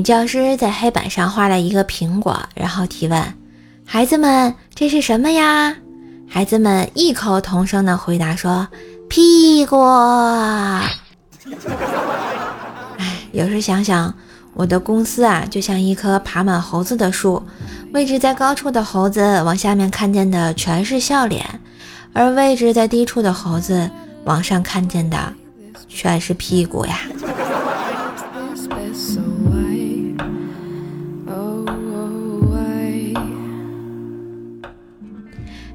[0.00, 3.22] 女教师在黑板上画了一个苹果，然后提问
[3.84, 5.76] ：“孩子们，这是什么呀？”
[6.26, 8.66] 孩子们异口同声的回答说
[9.10, 9.76] ：“屁股。”
[12.96, 14.14] 哎，有时想想，
[14.54, 17.42] 我的公司啊，就像一棵爬满猴子的树，
[17.92, 21.60] 位置在高处的猴子往下面看见的全是笑脸，
[22.14, 23.90] 而位置在低处的猴子
[24.24, 25.34] 往上看见的
[25.90, 27.00] 全是屁股呀。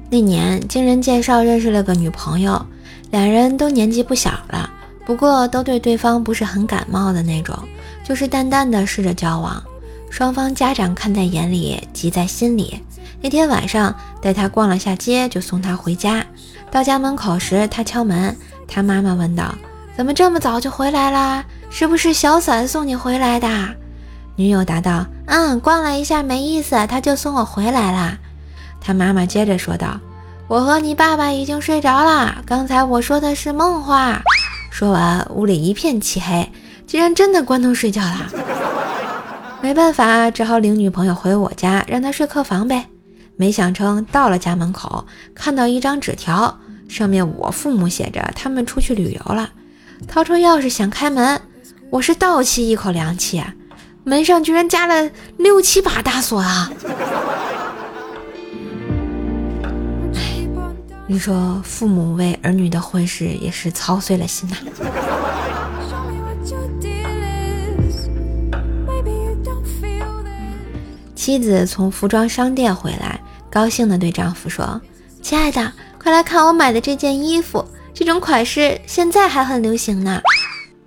[0.08, 2.64] 那年经人介绍认识了个女朋友，
[3.10, 4.70] 两人都年纪不小了，
[5.04, 7.58] 不过都对对方不是很感冒的那种，
[8.04, 9.62] 就是淡淡的试着交往。
[10.08, 12.80] 双方家长看在眼里，急在心里。
[13.20, 16.24] 那天晚上带他逛了下街，就送他回家。
[16.70, 18.34] 到家门口时，他敲门，
[18.68, 19.54] 他妈妈问道
[19.96, 21.44] ：“怎么这么早就回来啦？
[21.68, 23.48] 是不是小伞送你回来的？”
[24.36, 28.16] 女友答道：“嗯，逛了一下没意思，他就送我回来啦。”
[28.80, 29.98] 他妈妈接着说道
[30.48, 34.22] ：“我和你爸爸已经睡着了，刚才我说的是梦话。”
[34.70, 36.52] 说完，屋里一片漆黑，
[36.86, 38.26] 竟然真的关灯睡觉了。
[39.60, 42.86] 没办法，只好领女朋友回我家，让她睡客房呗。
[43.36, 46.56] 没想成，到了家门口，看到一张纸条，
[46.88, 49.50] 上面我父母写着他们出去旅游了。
[50.06, 51.40] 掏出钥匙想开门，
[51.90, 53.42] 我是倒吸一口凉气，
[54.04, 56.70] 门上居然加了六七把大锁啊！
[61.08, 64.56] 你说父母为儿女的婚事也是操碎了心呐。
[71.14, 74.80] 妻子从服装商店回来，高兴地对丈夫说
[75.22, 80.20] ：“亲爱的，快来看我买的这件衣服，这种款式现在还很流行呢。”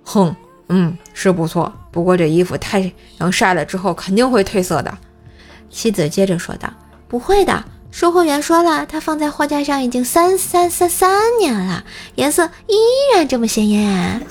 [0.04, 0.34] 哼，
[0.68, 4.96] 嗯，是不错，不过这衣服太阳晒了之后肯定会褪色的。
[5.70, 6.70] 妻子接着说道
[7.08, 11.84] ：“不会的。”售货员说了，它放在货架上已经三三三三年了，
[12.14, 12.76] 颜色依
[13.14, 14.22] 然这么鲜艳。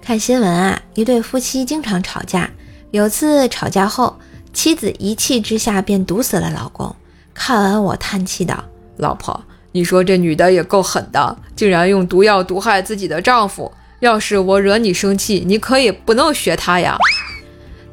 [0.00, 2.48] 看新闻啊，一对夫妻经常吵架。
[2.90, 4.16] 有次吵架后，
[4.52, 6.94] 妻子一气之下便毒死了老公。
[7.34, 8.62] 看完我叹气道
[8.96, 13.72] ：“老婆，你说这女的也够狠的，竟然用毒药毒害自己的丈夫。”
[14.04, 16.98] 要是我惹你生气，你可以不能学他呀。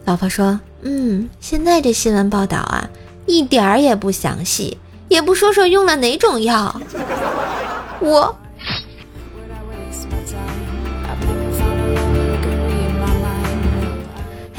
[0.03, 2.89] 老婆说：“嗯，现在这新闻报道啊，
[3.25, 4.77] 一点儿也不详细，
[5.07, 6.81] 也不说说用了哪种药。”
[8.01, 8.37] 我。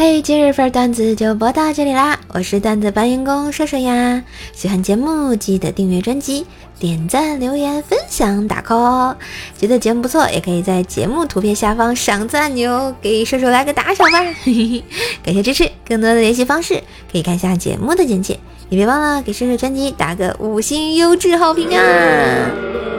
[0.04, 2.18] 嘿，今日份段子就播到这里啦！
[2.34, 6.44] 我是段子搬运工射手呀，喜欢节目记得订阅专辑、
[6.80, 9.16] 点赞、留言、分享、打 call 哦！
[9.56, 14.18] 觉得节目不错，也可以在节目图片下方赏赞按钮，给射手来个打赏吧！
[14.42, 14.84] 嘿嘿，
[15.22, 22.50] 感谢支持，更多的联系方式可以看下节目的简介，也别忘了给射手专辑打个五星优质好评啊！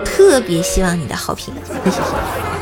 [0.06, 1.53] 特别希望你的好评，
[1.84, 2.53] 嘿嘿嘿。